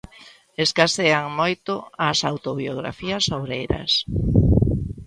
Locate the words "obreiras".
3.39-3.91